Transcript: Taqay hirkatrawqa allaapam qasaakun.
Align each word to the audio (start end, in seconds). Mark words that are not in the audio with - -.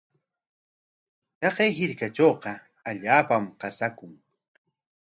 Taqay 1.39 1.69
hirkatrawqa 1.77 2.51
allaapam 2.89 3.43
qasaakun. 3.59 4.13